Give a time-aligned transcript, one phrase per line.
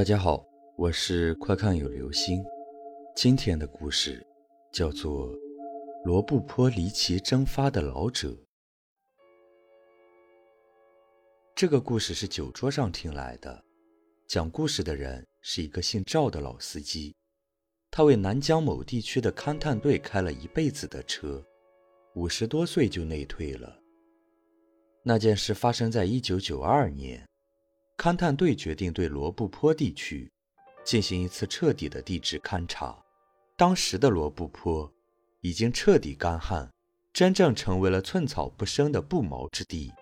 [0.00, 0.42] 大家好，
[0.78, 2.42] 我是快看有流星。
[3.14, 4.26] 今天的故事
[4.72, 5.28] 叫做
[6.06, 8.28] 《罗布泊离奇蒸发的老者》。
[11.54, 13.62] 这个故事是酒桌上听来的，
[14.26, 17.14] 讲故事的人是一个姓赵的老司机，
[17.90, 21.44] 他为南疆某地区的勘探队开了一辈子的车，
[22.14, 23.78] 五十多岁就内退了。
[25.02, 27.22] 那件事发生在一九九二年。
[28.00, 30.32] 勘探队决定对罗布泊地区
[30.82, 32.96] 进行一次彻底的地质勘察。
[33.58, 34.90] 当时的罗布泊
[35.42, 36.66] 已经彻底干旱，
[37.12, 39.92] 真正成为了寸草不生的不毛之地。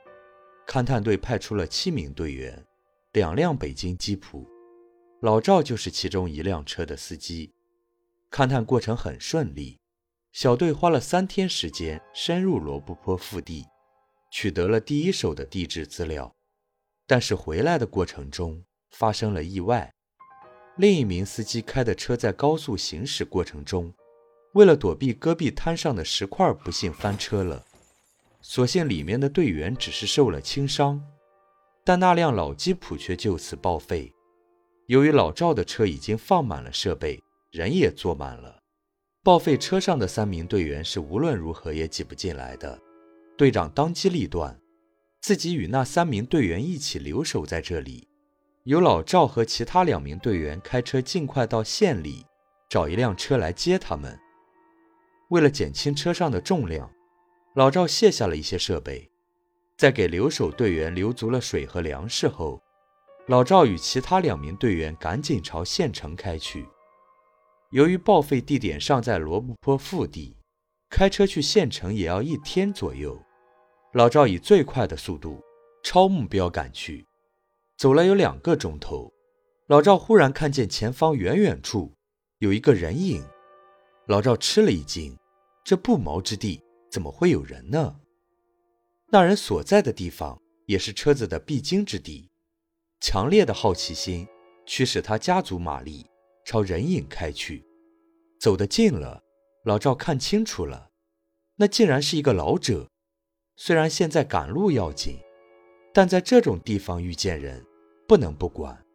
[0.64, 2.64] 勘探队派出了七名队员，
[3.14, 4.46] 两辆北京吉普，
[5.20, 7.52] 老赵就是其中一辆车的司机。
[8.30, 9.76] 勘探过程很顺利，
[10.30, 13.66] 小队花了三天时间深入罗布泊腹地，
[14.30, 16.32] 取得了第一手的地质资料。
[17.08, 19.90] 但是回来的过程中发生了意外，
[20.76, 23.90] 另一名司机开的车在高速行驶过程中，
[24.52, 27.64] 为了躲避戈壁滩上的石块，不幸翻车了。
[28.42, 31.02] 所幸里面的队员只是受了轻伤，
[31.82, 34.12] 但那辆老吉普却就此报废。
[34.86, 37.18] 由于老赵的车已经放满了设备，
[37.50, 38.60] 人也坐满了，
[39.22, 42.78] 报废车上的三名队员是无论如何也挤不进来的。
[43.38, 44.60] 队长当机立断。
[45.28, 48.08] 自己与那三名队员一起留守在这里，
[48.62, 52.24] 由老赵和其他两名队员开车尽快到县里
[52.70, 54.18] 找一辆车来接他们。
[55.28, 56.90] 为了减轻车上的重量，
[57.54, 59.10] 老赵卸下了一些设备，
[59.76, 62.62] 在给留守队员留足了水和粮食后，
[63.26, 66.66] 老赵与其他两名队员赶紧朝县城开去。
[67.72, 70.38] 由于报废地点尚在罗布泊腹地，
[70.88, 73.22] 开车去县城也要一天左右。
[73.92, 75.42] 老赵以最快的速度
[75.82, 77.06] 朝目标赶去，
[77.78, 79.10] 走了有两个钟头，
[79.66, 81.90] 老赵忽然看见前方远远处
[82.38, 83.24] 有一个人影，
[84.06, 85.16] 老赵吃了一惊，
[85.64, 87.98] 这不毛之地怎么会有人呢？
[89.10, 92.30] 那人所在的地方也是车子的必经之地，
[93.00, 94.28] 强烈的好奇心
[94.66, 96.04] 驱使他加足马力
[96.44, 97.64] 朝人影开去，
[98.38, 99.22] 走得近了，
[99.64, 100.90] 老赵看清楚了，
[101.56, 102.86] 那竟然是一个老者。
[103.60, 105.18] 虽然现在赶路要紧，
[105.92, 107.66] 但在这种地方遇见人，
[108.06, 108.86] 不能不管。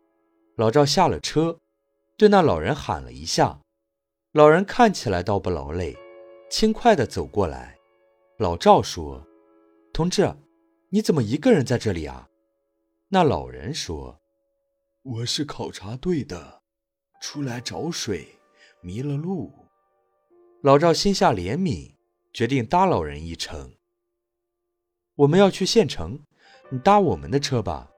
[0.56, 1.60] 老赵下了车，
[2.16, 3.60] 对那老人喊了一下，
[4.32, 5.98] 老人看起来倒不劳累，
[6.50, 7.78] 轻快地走过来。
[8.38, 9.28] 老赵说
[9.92, 10.34] ：“同志，
[10.92, 12.30] 你怎么一个人在这里啊？”
[13.12, 14.18] 那老人说
[15.04, 16.62] ：“我是考察队的，
[17.22, 18.40] 出来找水，
[18.82, 19.52] 迷了路。”
[20.64, 21.96] 老赵心下怜悯，
[22.32, 23.74] 决定搭老人一程。
[25.16, 26.20] 我们要去县城，
[26.70, 27.92] 你搭我们的车吧。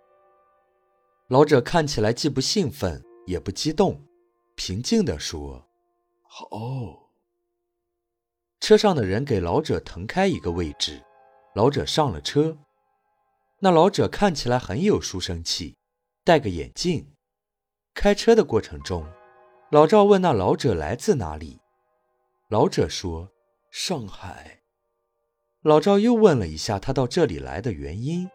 [1.29, 4.05] 老者看起来既不兴奋也不激动，
[4.55, 5.65] 平静地说
[6.21, 7.09] ：“好。”
[8.59, 11.01] 车上的人给老者腾开一个位置，
[11.53, 12.57] 老者上了车。
[13.59, 15.77] 那老者看起来很有书生气，
[16.23, 17.13] 戴个眼镜。
[17.93, 19.07] 开车的过程中，
[19.71, 21.61] 老赵问那老者来自哪里，
[22.49, 23.31] 老者说
[23.71, 24.63] ：“上海。”
[25.65, 28.29] 老赵又问了一下他到这里来的原因，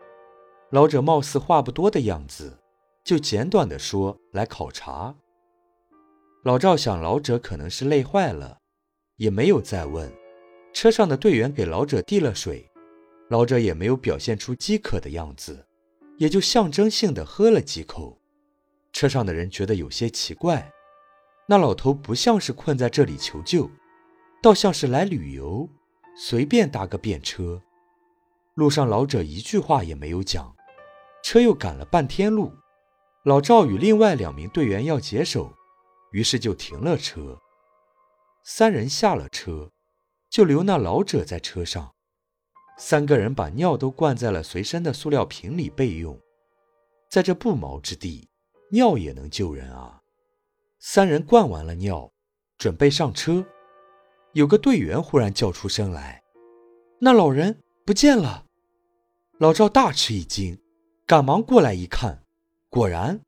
[0.71, 2.59] 老者貌似话不多的样子，
[3.05, 5.15] 就简短的说来考察。
[6.43, 8.59] 老赵想老者可能是累坏了，
[9.15, 10.13] 也没有再问。
[10.73, 12.69] 车上的队员给老者递了水，
[13.29, 15.65] 老者也没有表现出饥渴的样子，
[16.19, 18.19] 也就象征性的喝了几口。
[18.93, 20.69] 车上的人觉得有些奇怪，
[21.47, 23.71] 那老头不像是困在这里求救，
[24.43, 25.69] 倒像是来旅游。
[26.17, 27.63] 随便搭个便车，
[28.55, 30.55] 路上老者一句话也没有讲，
[31.23, 32.53] 车又赶了半天路，
[33.25, 35.53] 老赵与另外两名队员要解手，
[36.13, 37.39] 于是就停了车。
[38.43, 39.71] 三人下了车，
[40.29, 41.95] 就留那老者在车上。
[42.79, 46.19] 三个人把尿都灌在了随身的塑料瓶里备用，
[47.11, 48.29] 在这不毛之地，
[48.71, 50.01] 尿也能救人啊！
[50.79, 52.11] 三人灌完了尿，
[52.57, 53.45] 准备上车。
[54.33, 56.23] 有个队员忽然叫出声来
[57.01, 58.47] ：“那老人不见了！”
[59.39, 60.59] 老赵大吃一惊，
[61.07, 62.23] 赶忙过来一看，
[62.69, 63.21] 果然，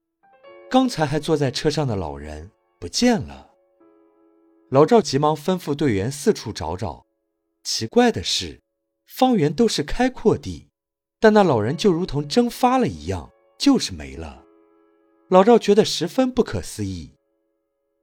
[0.71, 3.51] 刚才还坐在车上的老人不见了。
[4.71, 7.05] 老赵急忙吩咐队员四处找找。
[7.65, 8.61] 奇怪的是，
[9.07, 10.69] 方圆都是开阔地，
[11.19, 14.45] 但那老人就如同蒸发了一样，就是没了。
[15.29, 17.15] 老赵觉得十分不可思议。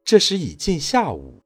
[0.04, 1.39] 这时已近下午。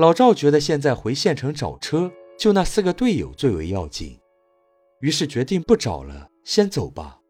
[0.00, 4.18] 老赵觉得现在回县城找车，就那四个队友最为要紧，
[5.00, 7.20] 于是决定不找了，先走吧。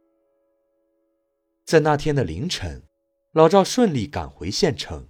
[1.64, 2.80] 在那天的凌晨，
[3.32, 5.08] 老赵顺利赶回县城，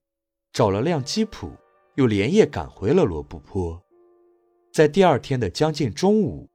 [0.55, 1.53] 找了辆吉普，
[1.97, 3.83] 又连夜赶回了罗布泊。
[4.73, 6.49] 在第二天的将近中午，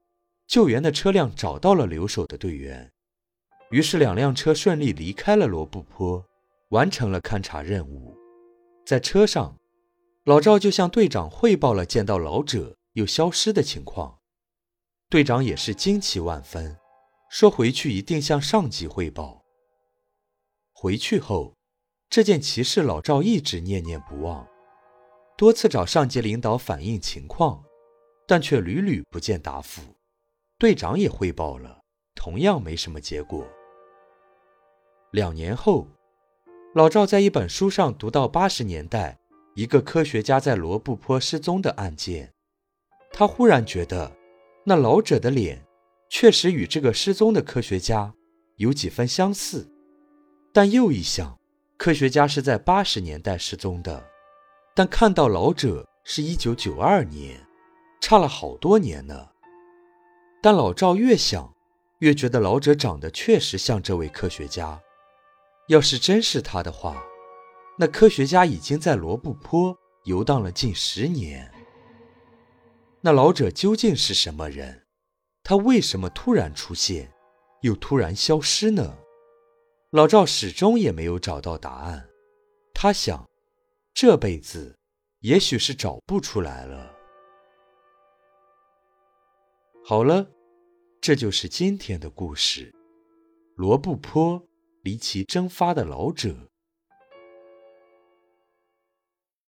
[0.48, 2.90] 救援的车辆找到了留守的队员，
[3.70, 6.26] 于是两辆车顺利离开了罗布泊，
[6.70, 8.16] 完成了勘察任务。
[8.84, 9.56] 在车上，
[10.26, 14.18] 老赵就向队长汇报了见到老者又消失的情况。
[15.08, 16.76] 队长也是惊奇万分，
[17.30, 19.44] 说回去一定向上级汇报。
[20.72, 21.54] 回去后，
[22.10, 24.44] 这件奇事老赵一直念念不忘，
[25.38, 27.62] 多次找上级领导反映情况，
[28.26, 29.80] 但却屡屡不见答复。
[30.58, 31.82] 队长也汇报了，
[32.16, 33.46] 同样没什么结果。
[35.12, 35.86] 两年后，
[36.74, 39.20] 老赵在一本书上读到八十年代
[39.56, 42.30] 一个科学家在罗布泊失踪的案件，
[43.10, 44.12] 他忽然觉得。
[44.68, 45.64] 那老者的脸
[46.10, 48.12] 确实与这个失踪的科学家
[48.56, 49.66] 有几分相似，
[50.52, 51.38] 但又一想，
[51.78, 54.04] 科学家是在八十年代失踪的，
[54.74, 57.40] 但看到老者是一九九二年，
[58.00, 59.28] 差了好多年呢。
[60.42, 61.54] 但老赵越想，
[62.00, 64.82] 越觉得老者长得确实像这位科学家。
[65.68, 67.02] 要是真是他的话，
[67.78, 71.52] 那科学家已经在罗布泊游荡了近十年。
[73.02, 74.86] 那老者究竟是什么人？
[75.42, 77.12] 他为什么突然出现，
[77.60, 78.98] 又突然消失呢？
[79.90, 82.08] 老赵始终也没有找到答案。
[82.74, 83.28] 他想，
[83.94, 84.76] 这辈子
[85.20, 86.92] 也许是找不出来了。
[89.84, 90.28] 好了，
[91.00, 92.74] 这就是今天的故事：
[93.54, 94.42] 罗布泊
[94.82, 96.34] 离奇蒸发的老者。